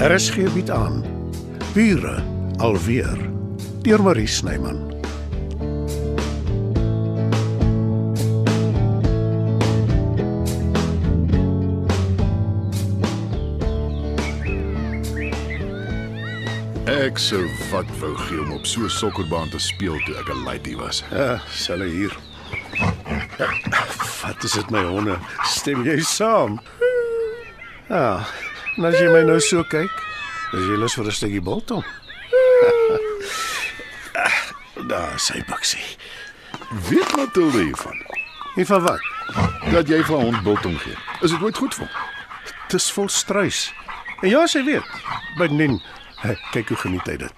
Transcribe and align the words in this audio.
RSG 0.00 0.48
bied 0.54 0.70
aan 0.70 1.02
Bure 1.74 2.22
alweer 2.56 3.18
deur 3.84 4.00
Marie 4.02 4.26
Snyman. 4.26 4.78
Ek 16.88 17.20
sou 17.20 17.44
wat 17.68 17.84
wou 18.00 18.14
gee 18.16 18.40
om 18.40 18.56
op 18.56 18.64
so 18.64 18.80
'n 18.80 18.88
sokkerbaan 18.88 19.52
te 19.52 19.60
speel 19.60 20.00
toe 20.08 20.16
ek 20.16 20.32
'n 20.32 20.44
laity 20.48 20.76
was. 20.76 21.04
Ja, 21.12 21.40
sal 21.52 21.80
hier. 21.84 22.16
Wat 24.24 24.44
is 24.44 24.52
dit 24.52 24.70
my 24.70 24.84
honde? 24.84 25.18
Stem 25.44 25.84
jy 25.84 26.00
saam? 26.00 26.60
Ja, 27.88 28.24
en 28.76 28.84
as 28.84 28.98
jy 28.98 29.08
my 29.12 29.22
nou 29.22 29.40
so 29.40 29.64
kyk, 29.64 29.90
is 30.52 30.66
jy 30.66 30.76
lus 30.78 30.94
vir 30.94 31.04
'n 31.06 31.12
stukkie 31.12 31.40
biltong. 31.40 31.84
Daar 34.88 35.18
sê 35.18 35.44
Baksie. 35.46 35.96
Weet 36.88 37.16
Matilda 37.16 37.58
hiervan 37.58 38.02
En 38.56 38.66
van 38.66 38.82
wat? 38.82 39.00
dat 39.70 39.88
jy 39.88 40.02
vir 40.04 40.16
'n 40.18 40.22
hond 40.22 40.42
biltong 40.42 40.80
gee? 40.80 40.96
Is 41.20 41.30
dit 41.30 41.42
ooit 41.42 41.56
goed 41.56 41.74
vir 41.74 41.86
hom? 41.86 41.94
Dis 42.68 42.92
vol 42.92 43.08
struis. 43.08 43.72
En 44.20 44.28
ja, 44.28 44.46
sy 44.46 44.64
weet. 44.64 44.84
Bydien, 45.36 45.82
kyk 46.52 46.68
hoe 46.68 46.76
geniet 46.76 47.06
hy 47.06 47.16
dit. 47.16 47.32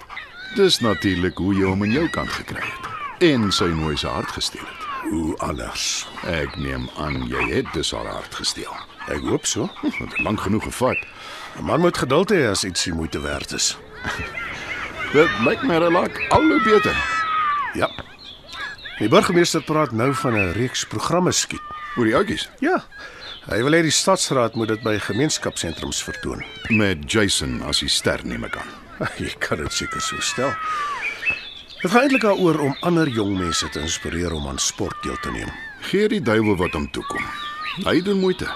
Dis 0.55 0.79
natuurlik 0.79 1.37
hoe 1.37 1.55
jy 1.55 1.65
hom 1.65 1.85
in 1.85 1.93
jou 1.93 2.09
kant 2.09 2.31
gekry 2.31 2.61
het 2.61 2.89
en 3.23 3.53
sy 3.53 3.65
mooi 3.65 3.97
se 3.97 4.09
hart 4.09 4.31
gesteel 4.31 4.65
het. 4.67 5.11
Hoe 5.11 5.37
anders. 5.39 6.07
Ek 6.27 6.57
neem 6.57 6.89
aan 6.97 7.29
jy 7.29 7.55
het 7.55 7.73
dus 7.73 7.91
haar 7.91 8.07
hart 8.07 8.35
gesteel. 8.35 8.75
Ek 9.09 9.21
hoop 9.27 9.47
so. 9.47 9.71
Dit 9.83 9.99
het 9.99 10.19
lank 10.19 10.41
genoeg 10.41 10.63
gevat. 10.63 10.97
'n 11.59 11.65
Man 11.65 11.81
moet 11.81 11.99
geduld 11.99 12.31
hê 12.31 12.49
as 12.51 12.65
iets 12.65 12.85
die 12.85 12.95
moeite 12.95 13.21
werd 13.21 13.53
is. 13.53 13.77
Dit 15.13 15.29
lyk 15.45 15.63
my 15.63 15.77
relak 15.77 16.21
al 16.31 16.43
hoe 16.43 16.63
beter. 16.65 16.97
Ja. 17.75 17.91
Die 18.99 19.09
burgemeester 19.09 19.63
praat 19.63 19.93
nou 19.93 20.15
van 20.15 20.33
'n 20.35 20.53
reeks 20.53 20.85
programme 20.87 21.33
skiet. 21.33 21.61
Oor 21.97 22.05
die 22.05 22.17
oudjies 22.17 22.49
Ja. 22.61 22.85
Hy 23.51 23.63
wil 23.63 23.73
hê 23.73 23.83
die 23.83 23.91
stadsraad 23.91 24.55
moet 24.55 24.69
dit 24.69 24.83
by 24.83 24.99
gemeenskapsentrums 24.99 26.03
vertoon. 26.03 26.45
met 26.69 27.13
Jason 27.13 27.63
as 27.63 27.79
die 27.81 27.89
ster 27.89 28.21
neem 28.25 28.45
ek 28.45 28.57
aan. 28.57 28.71
Jy 29.19 29.35
kan 29.39 29.59
dit 29.59 29.73
seker 29.73 30.01
so 30.01 30.21
stel. 30.21 30.53
Dit 31.83 31.91
gaan 31.91 32.01
eintlik 32.01 32.23
daaroor 32.23 32.59
om 32.59 32.77
ander 32.81 33.09
jong 33.09 33.39
mense 33.39 33.69
te 33.69 33.81
inspireer 33.81 34.33
om 34.33 34.47
aan 34.49 34.59
sport 34.59 35.03
deel 35.03 35.17
te 35.21 35.31
neem. 35.31 35.51
Gee 35.81 36.09
die 36.09 36.23
duiwel 36.23 36.57
wat 36.57 36.73
hom 36.73 36.91
toekom. 36.91 37.25
Hy 37.85 38.03
doen 38.03 38.21
moeite. 38.21 38.47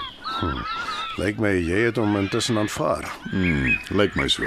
Lyk 1.17 1.39
my 1.41 1.55
jy 1.57 1.87
het 1.87 1.97
hom 1.97 2.15
intussen 2.19 2.59
aanvaar. 2.61 3.07
Hmm, 3.31 3.77
lyk 3.89 4.15
my 4.15 4.27
so. 4.29 4.45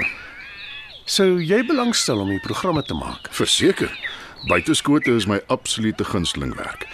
Sou 1.05 1.41
jy 1.43 1.59
belangstel 1.67 2.21
om 2.23 2.29
die 2.31 2.39
programme 2.39 2.83
te 2.87 2.95
maak? 2.95 3.27
Verseker. 3.35 3.91
Buiteskote 4.47 5.11
is 5.13 5.27
my 5.27 5.41
absolute 5.53 6.05
gunsteling 6.07 6.55
werk. 6.55 6.87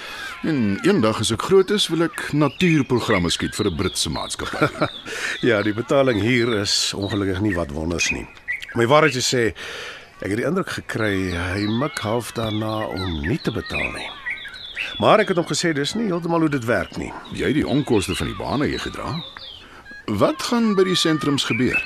En 0.44 0.80
eendag 0.84 1.22
as 1.22 1.32
ek 1.32 1.46
groot 1.48 1.70
is, 1.72 1.88
wil 1.94 2.08
ek 2.08 2.28
natuurprogramme 2.34 3.30
skiet 3.30 3.56
vir 3.56 3.70
'n 3.70 3.78
Britse 3.78 4.10
maatskappy. 4.10 4.90
Ja, 5.50 5.62
die 5.62 5.74
betaling 5.74 6.20
hier 6.22 6.50
is 6.58 6.94
ongelukkig 6.94 7.40
nie 7.42 7.56
wat 7.56 7.72
wonders 7.72 8.10
nie. 8.12 8.26
My 8.74 8.88
waarheid 8.90 9.14
te 9.14 9.22
sê, 9.22 9.54
ek 10.20 10.34
het 10.34 10.38
die 10.42 10.50
indruk 10.50 10.70
gekry 10.82 11.32
hy 11.32 11.68
mik 11.70 12.02
half 12.02 12.34
daarna 12.34 12.88
om 12.90 13.22
nie 13.22 13.40
te 13.40 13.52
betaal 13.52 13.92
nie. 13.94 14.10
Maar 15.02 15.24
ek 15.24 15.34
het 15.34 15.40
hom 15.40 15.48
gesê 15.48 15.74
dis 15.74 15.94
nie 15.98 16.10
heeltemal 16.10 16.46
hoe 16.46 16.52
dit 16.54 16.66
werk 16.66 16.98
nie. 16.98 17.12
Jy 17.38 17.54
die 17.60 17.68
onkoste 17.68 18.16
van 18.16 18.32
die 18.32 18.38
bane 18.38 18.70
hier 18.70 18.82
gedra. 18.82 19.16
Wat 20.20 20.42
gaan 20.50 20.74
by 20.78 20.86
die 20.88 20.96
sentrums 20.96 21.48
gebeur? 21.48 21.80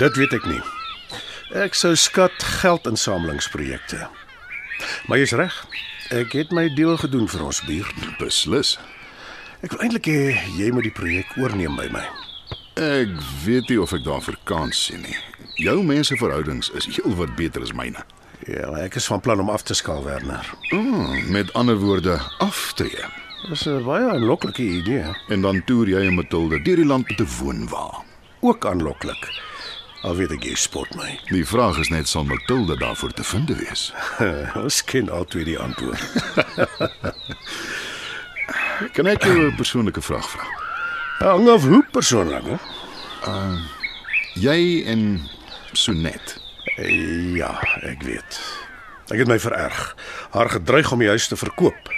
Dit 0.00 0.16
weet 0.16 0.32
ek 0.36 0.46
nie. 0.48 0.60
Ek 1.56 1.74
sou 1.74 1.94
skat 1.96 2.34
geldinsamelingsprojekte. 2.60 4.08
Maar 5.08 5.18
jy's 5.22 5.36
reg. 5.36 5.54
Ek 6.14 6.32
het 6.36 6.52
my 6.56 6.68
deel 6.76 6.96
gedoen 7.00 7.28
vir 7.28 7.44
ons 7.44 7.60
buurt. 7.68 8.06
Beslis. 8.20 8.76
Ek 9.64 9.74
wil 9.74 9.86
eintlik 9.86 10.08
hê 10.08 10.36
jy 10.56 10.70
moet 10.72 10.86
die 10.86 10.94
projek 10.94 11.32
oorneem 11.40 11.76
by 11.76 11.88
my. 11.92 12.04
Ek 12.78 13.10
weet 13.44 13.72
nie 13.72 13.80
of 13.82 13.92
ek 13.96 14.04
daarvoor 14.06 14.36
kans 14.46 14.84
sien 14.86 15.02
nie. 15.02 15.16
Jou 15.58 15.80
menseverhoudings 15.82 16.70
is 16.78 16.86
heelwat 16.94 17.34
beter 17.36 17.64
as 17.64 17.74
myne. 17.74 18.04
Ja, 18.48 18.70
ek 18.80 18.94
is 18.96 19.06
van 19.10 19.20
plan 19.20 19.40
om 19.40 19.50
af 19.52 19.62
te 19.62 19.74
skaal, 19.76 20.04
Werner. 20.04 20.54
Mm, 20.72 21.30
met 21.32 21.52
ander 21.52 21.76
woorde, 21.76 22.16
aftree. 22.38 23.04
Dis 23.48 23.66
'n 23.68 23.84
baie 23.84 24.08
aanloklike 24.08 24.62
idee. 24.62 25.04
En 25.28 25.40
dan 25.40 25.64
toer 25.64 25.88
jy 25.88 26.06
en 26.06 26.14
Matilda 26.14 26.58
deur 26.58 26.76
die 26.76 26.86
land 26.86 27.08
met 27.08 27.20
'n 27.20 27.28
woonwa. 27.38 28.04
Ook 28.40 28.66
aanloklik. 28.66 29.28
Al 30.02 30.16
weet 30.16 30.30
ek 30.30 30.42
jy 30.42 30.54
spot 30.54 30.94
my. 30.94 31.20
Die 31.36 31.46
vraag 31.46 31.78
is 31.78 31.88
net 31.88 32.08
sal 32.08 32.24
Matilda 32.24 32.74
daarvoor 32.74 33.12
te 33.12 33.24
vind 33.24 33.48
wees. 33.48 33.92
Ons 34.64 34.84
ken 34.84 35.10
albei 35.10 35.44
die 35.44 35.58
antwoord. 35.58 36.12
Kan 38.94 39.06
ek 39.06 39.22
jou 39.24 39.50
'n 39.50 39.56
persoonlike 39.56 40.00
vraag 40.00 40.28
vra? 40.30 40.46
Hang 41.18 41.48
af 41.48 41.62
hoe 41.62 41.84
persoonlik, 41.90 42.44
hè? 42.44 42.56
Jy 44.34 44.84
en 44.86 45.28
Sonet. 45.72 46.47
Ja, 46.78 47.58
ek 47.82 48.02
weet. 48.06 48.40
Ek 49.10 49.18
het 49.18 49.28
my 49.30 49.38
vererg. 49.42 49.96
Haar 50.30 50.50
gedreig 50.52 50.92
om 50.92 51.00
die 51.02 51.10
huis 51.10 51.26
te 51.28 51.36
verkoop. 51.36 51.90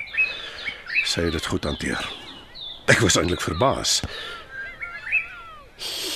Sy 1.04 1.26
het 1.26 1.36
dit 1.36 1.46
goed 1.46 1.66
hanteer. 1.68 2.00
Ek 2.88 3.02
was 3.04 3.18
eintlik 3.20 3.42
verbaas. 3.44 4.00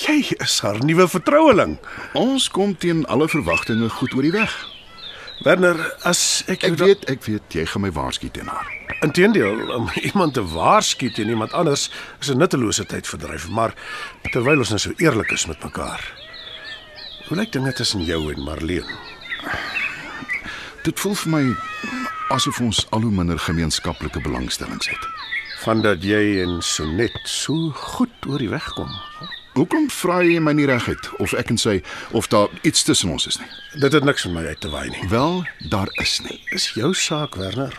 Jy 0.05 0.33
is 0.41 0.59
haar 0.65 0.81
nuwe 0.85 1.07
vertroueling. 1.09 1.77
Ons 2.17 2.49
kom 2.49 2.73
teen 2.77 3.05
alle 3.05 3.29
verwagtinge 3.29 3.89
goed 3.99 4.17
oor 4.17 4.25
die 4.25 4.33
weg. 4.33 4.53
Werner, 5.43 5.77
as 6.07 6.43
ek 6.47 6.63
Ek 6.63 6.77
weet, 6.79 7.05
ek 7.11 7.25
weet 7.27 7.57
jy 7.57 7.65
gaan 7.69 7.83
my 7.83 7.91
waarsku 7.93 8.29
teen 8.31 8.49
haar. 8.49 8.69
Inteendeel, 9.03 9.65
om 9.75 9.89
iemand 10.09 10.37
te 10.37 10.45
waarsku 10.55 11.11
teen 11.13 11.29
iemand 11.29 11.53
anders 11.53 11.89
is 12.21 12.31
'n 12.31 12.37
nuttelose 12.39 12.85
tydverdryf, 12.85 13.49
maar 13.49 13.75
terwyl 14.31 14.63
ons 14.63 14.69
nou 14.69 14.79
so 14.79 14.93
eerlik 14.97 15.31
is 15.31 15.45
met 15.45 15.63
mekaar. 15.63 16.24
Hoe 17.25 17.37
lyk 17.37 17.51
dinge 17.51 17.73
tussen 17.73 18.03
jou 18.05 18.33
en 18.33 18.43
Marlene? 18.43 18.97
Dit 20.85 20.99
voel 21.01 21.15
vir 21.17 21.31
my 21.33 21.41
asof 22.35 22.59
ons 22.61 22.83
al 22.93 23.01
hoe 23.01 23.13
minder 23.13 23.39
gemeenskaplike 23.41 24.21
belangstellings 24.21 24.91
het. 24.91 25.07
Van 25.63 25.81
dat 25.81 26.05
jy 26.05 26.43
en 26.43 26.59
Sonet 26.61 27.17
so 27.25 27.71
goed 27.73 28.29
oor 28.29 28.37
die 28.37 28.51
weg 28.51 28.67
kom. 28.77 28.93
Hoekom 29.57 29.89
vra 29.89 30.19
jy 30.21 30.37
my 30.37 30.53
nie 30.53 30.69
reguit 30.69 31.09
of 31.17 31.33
ek 31.33 31.49
en 31.55 31.57
sy 31.57 31.79
of 32.13 32.29
daar 32.29 32.53
iets 32.61 32.85
tussen 32.85 33.09
ons 33.15 33.25
is 33.25 33.41
nie? 33.41 33.49
Dit 33.81 33.97
het 33.97 34.05
niks 34.05 34.27
met 34.29 34.37
my 34.37 34.45
uit 34.45 34.61
te 34.61 34.69
waai 34.69 34.89
nie. 34.93 35.09
Wel, 35.09 35.41
daar 35.73 35.89
is 36.05 36.19
nie. 36.27 36.37
Dis 36.53 36.75
jou 36.77 36.93
saak, 36.93 37.39
Werner. 37.41 37.73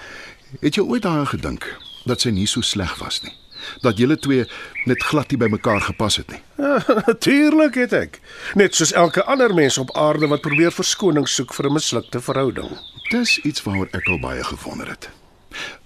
Het 0.59 0.81
jy 0.81 0.83
ooit 0.83 1.07
daaraan 1.07 1.31
gedink 1.31 1.71
dat 2.03 2.27
sy 2.27 2.35
nie 2.35 2.51
so 2.51 2.67
sleg 2.67 2.99
was 2.99 3.23
nie? 3.23 3.37
Dat 3.81 3.99
julle 3.99 4.19
twee 4.19 4.45
net 4.85 5.03
glad 5.03 5.31
nie 5.31 5.39
by 5.39 5.49
mekaar 5.51 5.81
gepas 5.81 6.17
het 6.17 6.31
nie. 6.31 6.41
Natuurlik 7.07 7.75
het 7.75 7.93
ek. 7.93 8.21
Net 8.55 8.75
soos 8.75 8.93
elke 8.93 9.25
ander 9.25 9.55
mens 9.55 9.79
op 9.79 9.97
aarde 9.97 10.27
wat 10.27 10.41
probeer 10.41 10.73
verskoning 10.73 11.29
soek 11.29 11.55
vir 11.55 11.67
'n 11.67 11.73
mislukte 11.73 12.21
verhouding. 12.21 12.79
Dis 13.11 13.39
iets 13.39 13.63
waaroor 13.63 13.89
ek 13.93 14.07
al 14.07 14.19
baie 14.19 14.45
gewonder 14.45 14.89
het. 14.89 15.11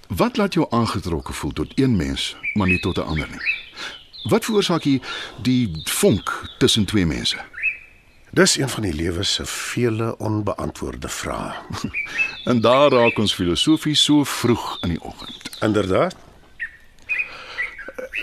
Wat 0.09 0.37
laat 0.37 0.55
jou 0.55 0.67
aangetrokke 0.71 1.33
voel 1.33 1.53
tot 1.53 1.73
een 1.75 1.97
mens, 1.97 2.37
maar 2.55 2.67
nie 2.67 2.81
tot 2.81 2.99
'n 2.99 3.07
ander 3.07 3.29
nie? 3.31 3.45
Wat 4.29 4.45
veroorsaak 4.45 4.83
die 4.83 5.01
die 5.43 5.83
vonk 5.85 6.55
tussen 6.59 6.85
twee 6.85 7.07
mense? 7.07 7.39
Dis 8.31 8.59
een 8.59 8.69
van 8.69 8.83
die 8.83 8.95
lewe 8.95 9.23
se 9.23 9.47
vele 9.47 10.17
onbeantwoorde 10.19 11.09
vrae. 11.09 11.53
En 12.51 12.61
daar 12.61 12.91
raak 12.91 13.19
ons 13.19 13.35
filosofie 13.35 13.95
so 13.95 14.25
vroeg 14.25 14.77
in 14.81 14.89
die 14.89 15.03
oggend. 15.03 15.56
Inderdaad. 15.61 16.15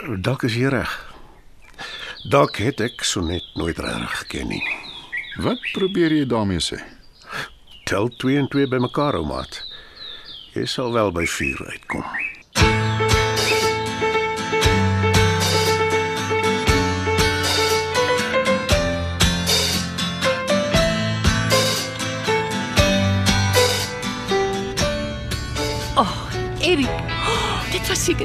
Dalk 0.05 0.44
is 0.45 0.53
jy 0.53 0.69
reg. 0.69 0.91
Dalk 2.29 2.59
het 2.61 2.83
ek 2.85 3.01
Sonet 3.01 3.45
nooit 3.57 3.79
reg 3.81 4.11
geken 4.19 4.51
nie. 4.53 4.61
Wat 5.41 5.63
probeer 5.73 6.13
jy 6.13 6.27
daarmee 6.29 6.61
sê? 6.61 6.77
Tel 7.89 8.11
2 8.21 8.38
en 8.38 8.49
2 8.53 8.69
bymekaar, 8.69 9.17
ou 9.17 9.25
maat. 9.25 9.57
Jy 10.53 10.67
sal 10.69 10.94
wel 10.94 11.09
by 11.15 11.25
4 11.25 11.65
uitkom. 11.73 12.05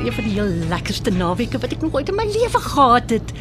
Een 0.02 0.12
van 0.12 0.24
die 0.24 0.32
heel 0.32 0.54
lekkerste 0.68 1.10
naweke 1.14 1.58
wat 1.62 1.72
ek 1.72 1.82
nog 1.82 1.94
ooit 1.94 2.08
in 2.10 2.16
my 2.18 2.24
lewe 2.26 2.60
gehad 2.60 3.10
het. 3.10 3.32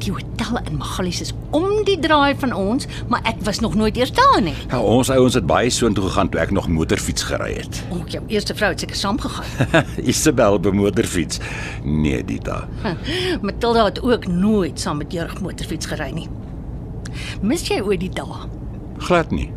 Die 0.00 0.12
hotel 0.12 0.58
in 0.64 0.78
Magalies 0.80 1.20
is 1.20 1.32
om 1.54 1.84
die 1.84 1.98
draai 2.00 2.34
van 2.40 2.52
ons, 2.56 2.86
maar 3.08 3.20
ek 3.28 3.42
was 3.44 3.60
nog 3.60 3.74
nooit 3.76 3.96
eers 4.00 4.12
daar 4.16 4.40
nie. 4.42 4.54
Ja, 4.70 4.80
ons 4.80 5.10
ouens 5.12 5.36
het 5.36 5.46
baie 5.46 5.70
soontoe 5.70 6.06
gegaan 6.08 6.30
toe 6.32 6.40
ek 6.40 6.54
nog 6.56 6.68
motorfiets 6.72 7.26
gery 7.28 7.52
het. 7.58 7.82
O, 7.92 8.00
jou 8.08 8.22
eerste 8.32 8.56
vrou 8.56 8.72
het 8.72 8.80
seker 8.80 8.96
saamgegaan. 8.96 9.84
Isabel 10.12 10.58
bemotorfiets. 10.60 11.38
Nee, 11.84 12.24
Dita. 12.24 12.64
Matilda 13.46 13.84
het 13.84 14.02
ook 14.02 14.26
nooit 14.26 14.80
saam 14.80 15.04
met 15.04 15.12
Jurg 15.12 15.36
motorfiets 15.44 15.86
gery 15.92 16.10
nie. 16.16 16.28
Mis 17.42 17.68
jy 17.68 17.82
ooit 17.84 18.00
die 18.00 18.12
dae? 18.14 18.40
Glad 19.04 19.30
nie. 19.36 19.50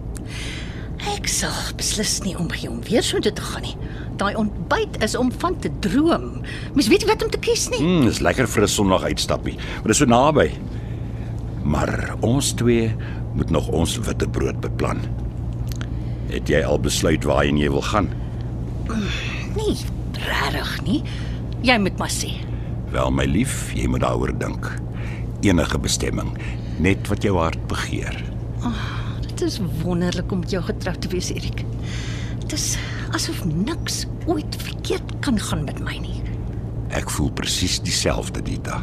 Ek 1.15 1.27
sal 1.27 1.55
beslis 1.79 2.19
nie 2.23 2.35
omgee 2.39 2.69
om 2.69 2.83
weer 2.83 3.03
so 3.03 3.19
toe 3.19 3.33
te 3.33 3.41
gaan 3.41 3.65
nie. 3.65 3.77
Daai 4.17 4.35
ontbyt 4.35 5.01
is 5.03 5.15
om 5.17 5.31
van 5.41 5.57
te 5.59 5.69
droom. 5.79 6.41
Mens 6.73 6.87
weet 6.87 7.03
nie 7.03 7.09
wat 7.09 7.23
om 7.23 7.29
te 7.33 7.41
kies 7.41 7.69
nie. 7.73 7.81
Mm, 7.81 8.05
dis 8.05 8.19
lekker 8.19 8.47
vir 8.47 8.63
'n 8.63 8.67
Sondag 8.67 9.03
uitstappie. 9.03 9.55
Maar 9.55 9.87
dis 9.87 9.97
so 9.97 10.05
naby. 10.05 10.51
Maar 11.63 12.15
ons 12.21 12.53
twee 12.53 12.95
moet 13.33 13.49
nog 13.49 13.67
ons 13.67 13.97
witbrood 13.97 14.59
beplan. 14.61 14.99
Het 16.27 16.47
jy 16.47 16.63
al 16.63 16.79
besluit 16.79 17.23
waarheen 17.23 17.57
jy 17.57 17.69
wil 17.69 17.81
gaan? 17.81 18.09
Nee, 19.55 19.75
regtig 20.11 20.81
nie. 20.83 21.01
Jy 21.61 21.77
moet 21.77 21.97
maar 21.97 22.11
sê. 22.11 22.31
Wel 22.91 23.11
my 23.11 23.25
lief, 23.25 23.71
jy 23.73 23.87
moet 23.87 24.03
daaroor 24.03 24.33
dink. 24.37 24.67
Enige 25.41 25.79
bestemming, 25.79 26.37
net 26.79 27.07
wat 27.07 27.23
jou 27.23 27.37
hart 27.37 27.67
begeer. 27.67 28.33
Dit 29.27 29.41
is 29.41 29.59
wonderlik 29.81 30.31
om 30.31 30.39
met 30.43 30.51
jou 30.51 30.61
getrou 30.63 30.95
te 30.99 31.07
wees, 31.07 31.31
Erik. 31.33 31.63
Dit 32.39 32.53
is 32.53 32.77
asof 33.13 33.45
niks 33.45 34.05
ooit 34.25 34.55
verkeerd 34.57 35.19
kan 35.19 35.39
gaan 35.39 35.63
met 35.63 35.79
my 35.79 35.97
nie. 36.01 36.21
Ek 36.93 37.09
voel 37.09 37.31
presies 37.33 37.79
dieselfde, 37.81 38.41
Dita. 38.41 38.81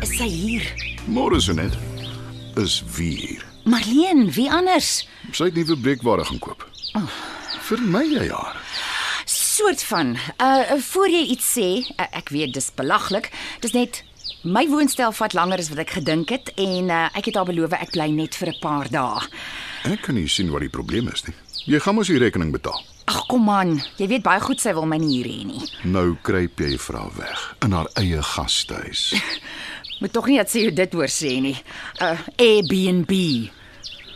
Is 0.00 0.16
sy 0.16 0.30
hier? 0.30 0.66
Môre 1.10 1.42
so 1.42 1.54
net. 1.58 1.74
Is 2.58 2.80
wie 2.96 3.14
hier? 3.18 3.46
Marleen, 3.64 4.28
wie 4.34 4.50
anders? 4.50 5.00
Sy 5.30 5.50
het 5.50 5.58
nuwe 5.58 5.78
breekware 5.78 6.24
gaan 6.26 6.42
koop. 6.42 6.59
Vir 7.68 7.82
my 7.86 8.02
jy 8.02 8.28
haar. 8.32 8.56
Soort 9.30 9.82
van. 9.82 10.16
Uh 10.42 10.78
voor 10.90 11.08
jy 11.08 11.24
iets 11.34 11.50
sê, 11.58 11.68
uh, 11.94 12.06
ek 12.18 12.32
weet 12.34 12.54
dis 12.54 12.70
belaglik. 12.74 13.30
Dis 13.60 13.72
net 13.76 14.02
my 14.42 14.64
woonstel 14.68 15.12
vat 15.12 15.34
langer 15.36 15.60
as 15.60 15.68
wat 15.70 15.82
ek 15.84 15.94
gedink 15.98 16.32
het 16.34 16.50
en 16.56 16.90
uh, 16.90 17.06
ek 17.14 17.30
het 17.30 17.36
haar 17.38 17.46
beloof 17.46 17.76
ek 17.76 17.92
bly 17.94 18.08
net 18.14 18.34
vir 18.40 18.50
'n 18.54 18.60
paar 18.60 18.88
dae. 18.90 19.20
Ek 19.84 20.02
kan 20.02 20.14
nie 20.14 20.28
sien 20.28 20.50
wat 20.50 20.60
die 20.60 20.72
probleem 20.72 21.08
is 21.08 21.24
nie. 21.26 21.34
Jy 21.66 21.78
gaan 21.80 21.94
mos 21.94 22.08
die 22.08 22.18
rekening 22.18 22.52
betaal. 22.52 22.80
Ag 23.06 23.26
kom 23.28 23.48
aan, 23.50 23.82
jy 23.98 24.06
weet 24.08 24.22
baie 24.22 24.40
goed 24.40 24.60
sy 24.60 24.72
wil 24.72 24.86
my 24.86 24.96
nie 24.96 25.16
hier 25.20 25.26
hê 25.26 25.44
nie. 25.44 25.62
Nou 25.84 26.16
kruip 26.22 26.60
jy 26.60 26.78
vir 26.78 26.96
haar 26.96 27.14
weg 27.16 27.56
in 27.64 27.72
haar 27.72 27.88
eie 28.00 28.22
gastehuis. 28.22 29.14
Moet 30.00 30.12
tog 30.12 30.26
nie 30.26 30.38
dat 30.40 30.50
sy 30.50 30.70
dit 30.70 30.92
hoor 30.92 31.12
sê 31.12 31.40
nie. 31.40 31.56
Uh 32.00 32.18
Airbnb. 32.36 33.12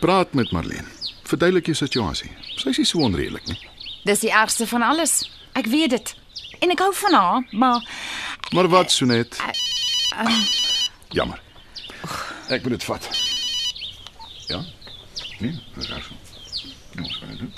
Praat 0.01 0.33
met 0.33 0.51
Marlene. 0.51 0.89
Verduidelik 1.25 1.65
jou 1.65 1.75
situasie. 1.75 2.31
Sy 2.55 2.69
is 2.69 2.77
nie 2.77 2.85
so 2.87 2.99
onredelik 3.05 3.45
nie. 3.47 3.57
Dis 4.05 4.19
die 4.23 4.31
ergste 4.31 4.67
van 4.67 4.81
alles. 4.85 5.29
Ek 5.53 5.65
weet 5.71 5.89
dit. 5.95 6.15
En 6.63 6.71
ek 6.71 6.79
hou 6.79 6.91
van 6.93 7.13
haar, 7.13 7.43
maar 7.51 7.81
Maar 8.53 8.67
wat 8.69 8.91
so 8.91 9.05
net? 9.05 9.37
Jammer. 11.09 11.41
Ek 12.49 12.61
moet 12.61 12.71
dit 12.77 12.83
vat. 12.83 13.09
Ja? 14.47 14.61
Nee, 15.39 15.59
dis 15.75 15.89
reg. 15.89 16.09
Ons 17.01 17.15
gaan 17.15 17.29
dit 17.29 17.39
doen. 17.39 17.53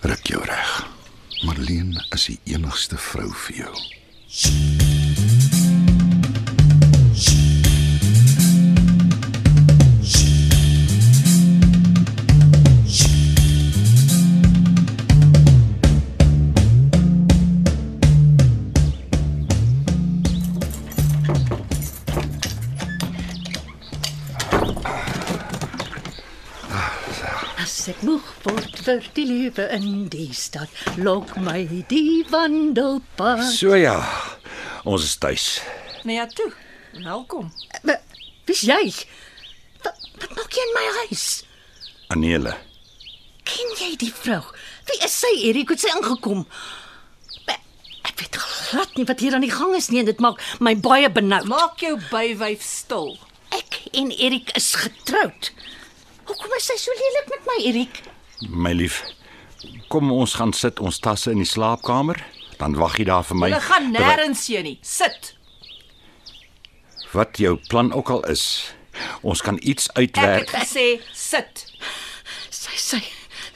Ruk 0.00 0.26
jou 0.26 0.44
reg. 0.44 0.86
Marlene 1.42 2.04
is 2.14 2.28
die 2.30 2.38
enigste 2.54 2.98
vrou 2.98 3.30
vir 3.46 3.64
jou. 3.64 4.91
Vir 28.84 29.04
die 29.16 29.24
lewe 29.28 29.66
in 29.76 30.08
die 30.12 30.30
stad, 30.36 30.70
lok 30.98 31.34
my 31.42 31.62
die 31.90 32.22
wandelpad. 32.30 33.44
So 33.54 33.74
ja. 33.78 33.96
Ons 34.84 35.04
is 35.06 35.16
tuis. 35.22 35.46
Nee, 36.04 36.16
ja 36.18 36.26
toe. 36.26 36.50
Welkom. 37.04 37.52
Maar, 37.86 38.00
Wie's 38.46 38.64
jy? 38.66 38.80
Wat, 39.84 39.98
wat 40.18 40.32
maak 40.36 40.56
jy 40.58 40.64
in 40.66 40.72
my 40.74 40.86
huis? 41.04 41.26
Anele. 42.12 42.56
Ken 43.46 43.70
jy 43.78 43.92
die 44.00 44.10
vrou? 44.12 44.42
Wie 44.90 44.98
is 45.06 45.14
sy, 45.22 45.30
Erik? 45.46 45.70
Hoe 45.70 45.78
het 45.78 45.84
sy 45.86 45.92
ingekom? 45.94 46.42
Maar, 47.46 47.60
Ek 48.10 48.18
weet 48.18 48.36
glad 48.42 48.96
nie 48.98 49.06
wat 49.08 49.22
hier 49.22 49.36
aan 49.38 49.46
die 49.46 49.52
gang 49.54 49.76
is 49.78 49.88
nie 49.92 50.02
en 50.02 50.08
dit 50.10 50.20
maak 50.22 50.42
my 50.60 50.74
baie 50.82 51.08
benoud. 51.12 51.46
Maak 51.50 51.80
jou 51.86 51.94
bywyf 52.10 52.64
stil. 52.66 53.14
Ek 53.54 53.78
en 53.94 54.10
Erik 54.10 54.50
is 54.58 54.72
getroud. 54.82 55.52
Hoekom 56.26 56.54
is 56.58 56.66
sy 56.70 56.76
so 56.80 56.94
lelik 56.98 57.30
met 57.36 57.46
my, 57.50 57.56
Erik? 57.70 58.02
My 58.48 58.72
lief. 58.72 59.02
Kom 59.88 60.10
ons 60.12 60.34
gaan 60.34 60.52
sit 60.52 60.80
ons 60.80 60.98
tasse 60.98 61.30
in 61.30 61.38
die 61.38 61.46
slaapkamer, 61.48 62.18
dan 62.58 62.74
wag 62.74 62.96
jy 62.98 63.04
daar 63.04 63.24
vir 63.24 63.36
my. 63.36 63.50
Hulle 63.52 63.60
gaan 63.60 63.92
nêrens 63.92 64.46
heen 64.50 64.64
nie. 64.64 64.78
Sit. 64.82 65.36
Wat 67.12 67.36
jou 67.38 67.56
plan 67.68 67.92
ook 67.92 68.10
al 68.10 68.24
is, 68.32 68.72
ons 69.22 69.42
kan 69.44 69.58
iets 69.62 69.88
Ek 69.92 69.96
het 69.96 70.16
uitwerk. 70.16 70.50
gesê 70.50 70.86
sit. 71.12 71.66
Sy 72.50 72.76
sy 72.76 73.02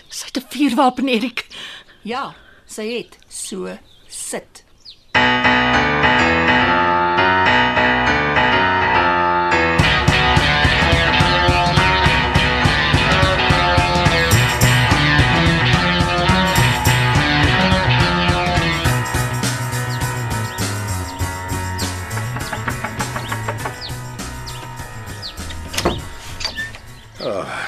sy 0.09 0.27
het 0.27 0.37
'n 0.39 0.47
vuurwapen, 0.51 1.09
Erik. 1.09 1.47
Ja, 2.03 2.35
sy 2.67 2.83
het. 2.99 3.19
So 3.29 3.79
sit. 4.09 4.65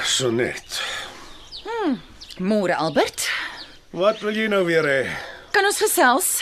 So 0.07 0.31
net. 0.31 0.79
môre 2.39 2.75
Albert, 2.79 3.27
Wat 3.91 4.21
wil 4.23 4.31
jy 4.37 4.47
nou 4.47 4.63
weer 4.65 4.85
hê? 4.87 5.01
kan 5.51 5.65
ons 5.67 5.79
gesels? 5.81 6.39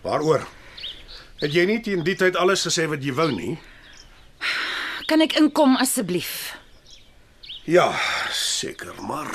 Waaroor? 0.00 0.46
Het 1.42 1.52
jy 1.52 1.66
nie 1.68 1.80
teen 1.84 2.00
die 2.06 2.14
tyd 2.16 2.36
alles 2.40 2.64
gesê 2.64 2.86
wat 2.88 3.04
jy 3.04 3.12
wou 3.12 3.28
nie? 3.36 3.58
Kan 5.06 5.20
ek 5.20 5.36
inkom 5.36 5.76
asseblief? 5.76 6.54
Ja, 7.68 7.92
seker, 8.32 8.94
maar 9.04 9.28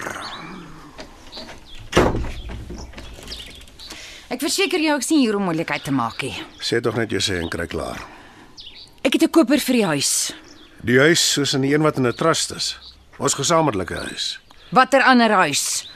Ek 4.33 4.41
verseker 4.41 4.81
jou 4.81 4.95
ek 4.97 5.05
sien 5.05 5.19
hier 5.21 5.35
om 5.37 5.43
moeilikheid 5.45 5.83
te 5.85 5.91
maak 5.93 6.23
nie. 6.25 6.33
sê 6.59 6.81
tog 6.81 6.95
net 6.97 7.11
jy 7.13 7.21
sê 7.21 7.37
en 7.37 7.49
kry 7.49 7.67
klaar. 7.69 8.01
Ek 9.05 9.13
het 9.13 9.21
'n 9.21 9.29
koper 9.29 9.59
vir 9.59 9.73
die 9.75 9.85
huis. 9.85 10.33
Die 10.83 10.99
huis 10.99 11.21
soos 11.33 11.53
in 11.55 11.63
die 11.63 11.73
een 11.73 11.81
wat 11.85 11.97
in 11.97 12.07
'n 12.07 12.13
trust 12.15 12.51
is. 12.51 12.77
Ons 13.17 13.33
gesamentlike 13.33 13.95
huis. 13.95 14.39
Watter 14.69 15.01
ander 15.03 15.29
huis? 15.31 15.89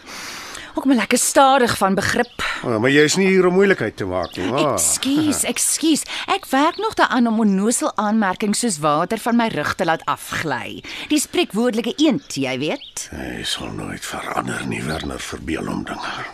Ook 0.75 0.85
maar 0.85 0.95
lekker 0.95 1.17
stadig 1.17 1.77
van 1.77 1.95
begrip. 1.95 2.43
Oh, 2.63 2.77
maar 2.79 2.89
jy 2.89 3.03
is 3.03 3.15
nie 3.15 3.27
hier 3.27 3.45
om 3.47 3.53
moeilikheid 3.53 3.97
te 3.97 4.05
maak 4.05 4.35
nie. 4.37 4.51
Ah, 4.51 4.73
Ekskuus, 4.73 5.43
ekskuus. 5.43 6.03
Ek 6.27 6.45
werk 6.45 6.77
nog 6.77 6.93
daaraan 6.93 7.27
om 7.27 7.39
onnosel 7.39 7.91
aanmerkings 7.97 8.59
soos 8.59 8.77
water 8.79 9.17
van 9.17 9.35
my 9.35 9.47
rug 9.47 9.75
te 9.75 9.85
laat 9.85 10.05
afgly. 10.05 10.83
Die 11.09 11.19
spreekwoordelike 11.19 11.93
eend, 11.97 12.35
jy 12.35 12.57
weet. 12.59 13.09
hy 13.11 13.43
sal 13.43 13.67
nooit 13.73 14.05
verander 14.05 14.65
nie, 14.67 14.83
Werner, 14.83 15.19
verbeel 15.19 15.65
hom 15.65 15.83
dinge. 15.83 16.25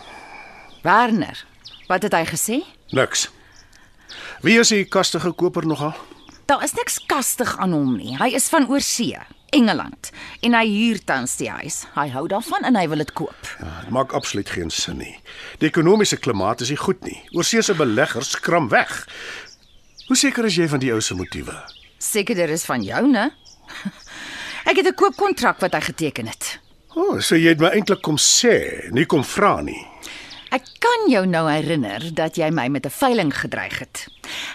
Werner, 0.82 1.44
wat 1.88 2.02
het 2.02 2.12
hy 2.12 2.24
gesê? 2.24 2.62
Niks. 2.90 3.30
Wie 4.42 4.58
is 4.58 4.68
die 4.68 4.84
kastige 4.84 5.32
koper 5.32 5.66
nogal? 5.66 5.94
Daar 6.46 6.62
is 6.64 6.74
niks 6.76 6.98
kastig 7.06 7.56
aan 7.56 7.72
hom 7.72 7.94
nie. 7.96 8.16
Hy 8.20 8.34
is 8.36 8.50
van 8.52 8.66
oorsee, 8.68 9.20
Engeland, 9.56 10.10
en 10.44 10.56
hy 10.58 10.64
huur 10.68 10.98
tans 11.08 11.38
die 11.40 11.48
huis. 11.48 11.84
Hy 11.94 12.08
hou 12.12 12.26
daarvan 12.28 12.66
en 12.68 12.76
hy 12.76 12.84
wil 12.92 13.00
dit 13.00 13.12
koop. 13.16 13.48
Ja, 13.62 13.70
dit 13.84 13.94
maak 13.96 14.12
absoluut 14.12 14.50
geen 14.52 14.72
sin 14.74 14.98
nie. 15.00 15.14
Die 15.62 15.70
ekonomiese 15.70 16.18
klimaat 16.20 16.60
is 16.60 16.72
nie 16.74 16.80
goed 16.80 17.00
nie. 17.06 17.16
Oorseese 17.32 17.76
beleggers 17.78 18.34
skram 18.36 18.68
weg. 18.74 18.92
Hoe 20.10 20.18
seker 20.20 20.44
is 20.44 20.58
jy 20.60 20.68
van 20.68 20.84
die 20.84 20.92
ou 20.92 21.00
se 21.00 21.16
motiewe? 21.16 21.56
Seker 22.02 22.36
dit 22.36 22.52
is 22.52 22.66
van 22.68 22.84
jou, 22.84 23.06
né? 23.08 23.30
Ek 24.68 24.76
het 24.76 24.86
'n 24.86 24.94
koopkontrak 25.00 25.64
wat 25.64 25.72
hy 25.72 25.80
geteken 25.80 26.28
het. 26.28 26.58
O, 26.94 27.00
oh, 27.16 27.20
so 27.20 27.36
jy 27.36 27.56
het 27.56 27.60
my 27.60 27.72
eintlik 27.72 28.02
kom 28.02 28.16
sê, 28.20 28.90
nie 28.92 29.06
kom 29.06 29.24
vra 29.24 29.60
nie. 29.60 29.80
Ek 30.54 30.66
kan 30.78 31.08
jou 31.10 31.24
nou 31.26 31.48
herinner 31.48 32.04
dat 32.14 32.36
jy 32.38 32.46
my 32.54 32.68
met 32.70 32.86
'n 32.86 32.94
veiling 32.94 33.32
gedreig 33.34 33.78
het. 33.78 34.06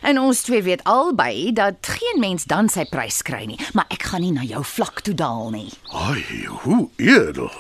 En 0.02 0.20
ons 0.20 0.42
twee 0.42 0.62
weet 0.64 0.84
albei 0.84 1.52
dat 1.54 1.76
geen 1.82 2.20
mens 2.20 2.44
dan 2.44 2.70
sy 2.70 2.86
prys 2.86 3.22
kry 3.22 3.46
nie, 3.46 3.60
maar 3.74 3.86
ek 3.90 4.04
gaan 4.04 4.22
nie 4.22 4.32
na 4.32 4.42
jou 4.42 4.64
vlak 4.64 5.02
toe 5.02 5.14
daal 5.14 5.50
nie. 5.50 5.72
Ai, 5.92 6.46
hoe 6.48 6.90
edel. 6.96 7.52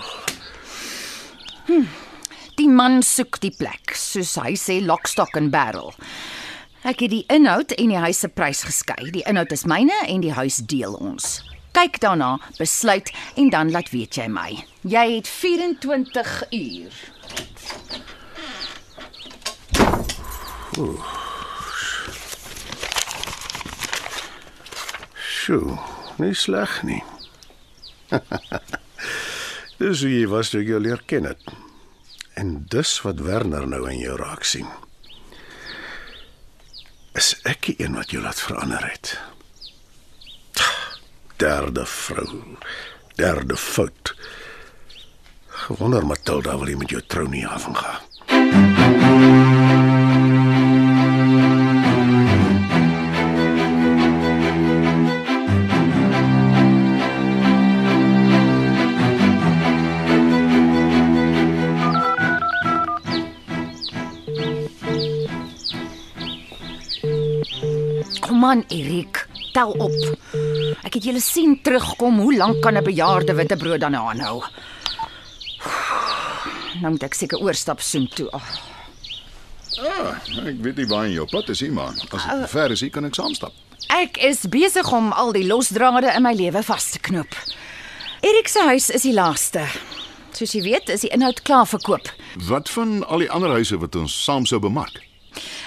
Die 2.56 2.70
man 2.70 3.04
soek 3.04 3.40
die 3.40 3.56
plek, 3.58 3.92
soos 3.94 4.36
hy 4.36 4.56
sê 4.56 4.86
lock 4.86 5.08
stock 5.08 5.36
and 5.36 5.52
barrel. 5.52 5.94
Ek 6.84 7.00
het 7.00 7.10
die 7.10 7.26
inhoud 7.28 7.72
en 7.72 7.88
die 7.88 7.98
huis 7.98 8.20
se 8.20 8.28
prys 8.28 8.64
geskei. 8.64 9.12
Die 9.12 9.24
inhoud 9.28 9.52
is 9.52 9.66
myne 9.66 10.06
en 10.08 10.22
die 10.22 10.34
huis 10.34 10.56
deel 10.56 10.94
ons. 10.94 11.44
Kyk 11.72 12.00
daarna, 12.00 12.40
besluit 12.58 13.12
en 13.36 13.50
dan 13.50 13.72
laat 13.72 13.90
weet 13.90 14.16
jy 14.16 14.28
my. 14.28 14.64
Jy 14.82 15.16
het 15.16 15.28
24 15.28 16.44
uur. 16.52 17.19
Sjoe, 25.20 25.76
nie 26.22 26.36
sleg 26.38 26.78
nie. 26.88 27.02
dis 29.82 30.04
hoe 30.06 30.12
jy 30.12 30.28
was 30.32 30.54
toe 30.54 30.62
ek 30.64 30.72
jou 30.72 30.80
leer 30.80 31.04
ken 31.10 31.28
het. 31.28 31.52
En 32.40 32.64
dis 32.72 32.94
wat 33.04 33.20
Werner 33.28 33.68
nou 33.68 33.82
in 33.92 34.00
jou 34.00 34.16
raak 34.22 34.48
sien. 34.48 34.70
Is 37.20 37.34
ek 37.44 37.68
die 37.68 37.76
een 37.84 38.00
wat 38.00 38.16
jou 38.16 38.24
laat 38.24 38.40
verander 38.40 38.86
het? 38.88 39.18
Derde 41.44 41.84
vrou, 41.88 42.56
derde 43.20 43.60
fout. 43.60 44.16
Gewonder 45.68 46.08
Matilda 46.08 46.56
wil 46.56 46.72
jy 46.72 46.80
met 46.80 46.96
jou 46.96 47.04
trou 47.12 47.28
nie 47.28 47.48
afgaan. 47.48 49.09
Kom 68.20 68.44
aan, 68.46 68.64
Erik, 68.68 69.28
tel 69.54 69.72
op. 69.72 69.92
Ek 70.84 70.94
het 70.98 71.04
julle 71.04 71.22
sien 71.22 71.60
terugkom. 71.64 72.20
Hoe 72.20 72.36
lank 72.38 72.62
kan 72.62 72.78
'n 72.78 72.84
bejaarde 72.84 73.34
witbrood 73.34 73.80
dan 73.80 73.96
aanhou? 73.96 74.44
Nou 76.82 76.92
moet 76.92 77.04
ek 77.04 77.14
seker 77.14 77.40
oorstap 77.40 77.82
soen 77.82 78.08
toe. 78.16 78.28
Oh, 78.32 78.42
Ah, 79.80 80.16
ek 80.48 80.56
weet 80.62 80.76
nie 80.76 80.86
waar 80.88 81.06
in 81.06 81.12
jou 81.14 81.26
pad 81.30 81.50
is 81.50 81.62
nie, 81.62 81.70
maar 81.72 81.88
as 81.88 82.02
dit 82.02 82.50
ver 82.50 82.72
is, 82.72 82.80
hier 82.82 82.90
kan 82.90 83.06
ek 83.06 83.16
saamstap. 83.16 83.54
ek 83.90 84.18
is 84.18 84.42
besig 84.50 84.92
om 84.92 85.12
al 85.14 85.32
die 85.32 85.46
losdrade 85.48 86.12
in 86.16 86.22
my 86.22 86.34
lewe 86.34 86.64
vas 86.64 86.92
te 86.92 87.00
knoop. 87.00 87.36
Erik 88.22 88.48
se 88.48 88.60
huis 88.64 88.90
is 88.90 89.02
die 89.02 89.14
laaste. 89.14 89.64
Soos 90.34 90.52
jy 90.52 90.62
weet, 90.64 90.90
is 90.90 91.02
die 91.02 91.10
inhoud 91.10 91.42
klaar 91.44 91.66
verkoop. 91.68 92.10
Wat 92.48 92.70
van 92.70 93.08
al 93.08 93.20
die 93.20 93.32
ander 93.32 93.50
huise 93.50 93.78
wat 93.78 93.96
ons 93.96 94.24
saam 94.24 94.46
sou 94.46 94.60
bemark? 94.60 95.00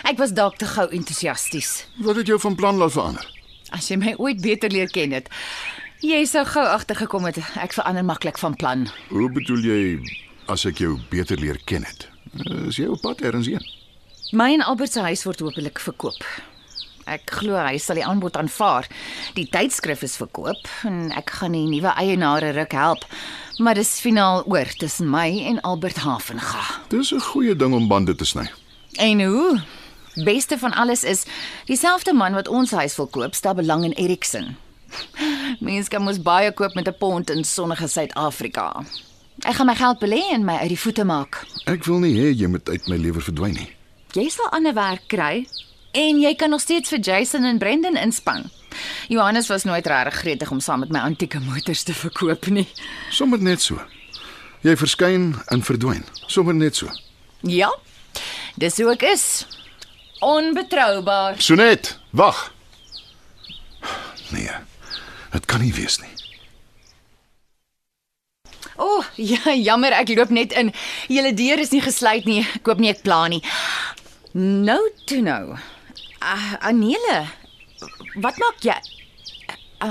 Ek 0.02 0.18
was 0.18 0.32
dalk 0.34 0.56
te 0.58 0.66
gou 0.66 0.88
entoesiasties. 0.90 1.84
Wat 2.02 2.16
het 2.18 2.26
jou 2.26 2.38
van 2.42 2.54
plan 2.58 2.76
laat 2.80 2.92
verander? 2.92 3.26
As 3.70 3.86
jy 3.88 3.96
my 4.00 4.14
ooit 4.18 4.40
beter 4.42 4.70
leer 4.72 4.90
ken 4.90 5.14
het, 5.14 5.28
jy 6.02 6.24
sou 6.26 6.42
gou 6.44 6.64
agtergekom 6.66 7.28
het 7.30 7.38
ek 7.62 7.76
verander 7.76 8.04
maklik 8.04 8.40
van 8.42 8.56
plan. 8.58 8.88
Hoe 9.12 9.28
bedoel 9.32 9.62
jy 9.68 9.82
as 10.50 10.66
ek 10.66 10.82
jou 10.82 10.96
beter 11.12 11.38
leer 11.38 11.60
ken 11.70 11.86
het? 11.86 12.08
Is 12.66 12.80
jy 12.80 12.88
op 12.90 13.00
pad 13.04 13.22
ergens 13.22 13.46
heen? 13.46 13.62
My 14.32 14.50
en 14.56 14.64
Albert 14.66 14.92
se 14.92 15.04
huis 15.06 15.22
word 15.28 15.40
hopelik 15.44 15.78
verkoop. 15.80 16.24
Ek 17.06 17.30
glo 17.38 17.54
hy 17.58 17.78
sal 17.82 17.98
die 17.98 18.06
aanbod 18.06 18.36
aanvaar. 18.38 18.86
Die 19.36 19.46
tydskrif 19.50 20.02
is 20.06 20.16
verkoop 20.18 20.66
en 20.88 21.12
ek 21.18 21.30
gaan 21.38 21.54
die 21.54 21.66
nuwe 21.70 21.94
eienaare 21.98 22.52
ruk 22.56 22.74
help. 22.74 23.06
Maar 23.62 23.78
dis 23.78 24.00
finaal 24.02 24.42
oor 24.50 24.66
tussen 24.80 25.10
my 25.10 25.28
en 25.50 25.60
Albert 25.68 26.02
Havenga. 26.02 26.62
Dis 26.90 27.12
'n 27.12 27.20
goeie 27.20 27.54
ding 27.56 27.74
om 27.74 27.88
bande 27.88 28.14
te 28.14 28.24
sny. 28.24 28.50
En 28.98 29.20
hoe? 29.22 29.62
Beste 30.14 30.58
van 30.58 30.72
alles 30.72 31.04
is 31.04 31.24
dieselfde 31.64 32.12
man 32.12 32.34
wat 32.34 32.48
ons 32.48 32.70
huis 32.70 32.96
wil 32.96 33.06
koop, 33.06 33.34
stel 33.34 33.54
belang 33.54 33.84
in 33.84 33.92
Erikson. 33.92 34.56
Mense 35.60 35.88
kan 35.88 36.02
mos 36.04 36.20
baie 36.20 36.52
koop 36.52 36.74
met 36.74 36.88
'n 36.88 36.98
pond 36.98 37.30
in 37.30 37.44
sonnige 37.44 37.88
Suid-Afrika. 37.88 38.84
Ek 39.40 39.54
gaan 39.54 39.66
my 39.66 39.74
geld 39.74 39.98
belê 39.98 40.20
en 40.32 40.44
my 40.44 40.56
uit 40.56 40.68
die 40.68 40.78
voete 40.78 41.04
maak. 41.04 41.46
Ek 41.64 41.84
wil 41.84 41.98
nie 41.98 42.14
hê 42.14 42.32
jy 42.36 42.46
moet 42.46 42.68
uit 42.68 42.88
my 42.88 42.96
lewe 42.96 43.20
verdwyn 43.20 43.54
nie. 43.54 43.70
Jy 44.12 44.28
sal 44.28 44.50
ander 44.52 44.74
werk 44.74 45.08
kry 45.08 45.46
en 45.92 46.20
jy 46.20 46.34
kan 46.34 46.50
nog 46.50 46.60
steeds 46.60 46.88
vir 46.88 46.98
Jason 46.98 47.44
en 47.44 47.58
Brendan 47.58 47.96
inspann. 47.96 48.50
Johannes 49.08 49.48
was 49.48 49.64
nooit 49.64 49.86
regtig 49.86 50.14
gretig 50.14 50.50
om 50.50 50.60
saam 50.60 50.80
met 50.80 50.92
my 50.92 50.98
antieke 50.98 51.40
motors 51.40 51.82
te 51.82 51.94
verkoop 51.94 52.46
nie. 52.46 52.68
Sommige 53.10 53.42
net 53.42 53.60
so. 53.60 53.80
Jy 54.62 54.76
verskyn 54.76 55.32
en 55.46 55.62
verdwyn. 55.62 56.04
Sommige 56.26 56.56
net 56.56 56.76
so. 56.76 56.88
Ja. 57.40 57.72
Dis 58.54 58.76
hoe 58.78 58.92
ek 58.92 59.02
is. 59.02 59.46
Onbetroubaar. 60.22 61.34
Sonet, 61.42 61.98
wag. 62.10 62.52
Nee. 64.30 64.50
Dit 65.30 65.44
kan 65.44 65.60
nie 65.60 65.74
wees 65.74 65.98
nie. 65.98 66.10
O, 68.76 68.84
oh, 68.84 69.04
ja, 69.14 69.54
jammer, 69.54 69.92
ek 69.98 70.14
loop 70.14 70.30
net 70.30 70.54
in. 70.54 70.70
Julle 71.10 71.34
deur 71.34 71.58
is 71.58 71.74
nie 71.74 71.82
gesluit 71.82 72.28
nie. 72.30 72.40
Ek 72.46 72.62
koop 72.66 72.78
nie 72.78 72.92
ek 72.92 73.02
pla 73.02 73.24
nie. 73.32 73.42
Nou 74.38 74.80
toe 75.10 75.18
nou. 75.26 75.56
Uh, 76.22 76.54
Anele. 76.70 77.18
Wat 78.22 78.38
maak 78.38 78.62
jy? 78.62 78.78
Uh, 79.82 79.90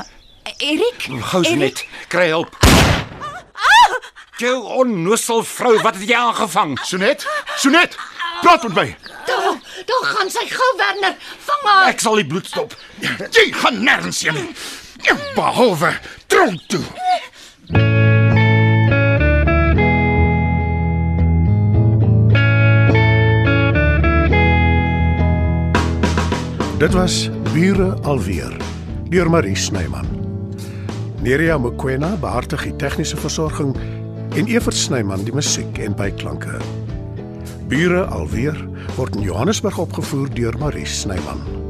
Erik? 0.64 1.10
Gou 1.34 1.44
net, 1.60 1.84
kry 2.08 2.30
hulp. 2.32 2.56
Jou 4.40 4.56
onnoosel 4.80 5.44
vrou, 5.46 5.76
wat 5.84 6.00
het 6.00 6.08
jy 6.08 6.18
aangevang? 6.18 6.78
Sonet, 6.88 7.28
Sonet, 7.60 8.00
praat 8.42 8.64
met 8.70 8.80
my. 8.80 8.88
Daar, 9.86 10.06
gaan 10.16 10.30
sy 10.30 10.46
gou 10.50 10.72
Werner. 10.78 11.16
Vang 11.48 11.64
haar. 11.66 11.90
Ek 11.90 12.00
sal 12.04 12.20
die 12.22 12.28
bloed 12.28 12.46
stop. 12.46 12.76
Jy 13.32 13.48
gaan 13.62 13.82
nêrens 13.86 14.22
heen 14.26 14.38
nie. 14.38 14.50
Behalwe 15.36 15.96
tronk 16.28 16.62
toe. 16.70 16.84
Dit 26.82 26.94
was 26.98 27.30
Bure 27.54 27.94
alweer 28.02 28.58
deur 29.10 29.30
Marie 29.30 29.56
Snyman. 29.56 30.08
Nerea 31.22 31.58
Mkwena 31.58 32.16
behartig 32.18 32.64
die 32.66 32.76
tegniese 32.82 33.18
versorging 33.22 33.76
en 34.34 34.48
Evert 34.48 34.78
Snyman 34.78 35.22
die 35.28 35.36
musiek 35.36 35.78
en 35.78 35.94
byklanke. 35.94 36.58
Bure 37.72 38.04
alweer 38.06 38.58
word 38.98 39.16
in 39.16 39.22
Johannesburg 39.22 39.78
opgevoer 39.80 40.28
deur 40.36 40.58
Marie 40.60 40.86
Snyman. 40.86 41.61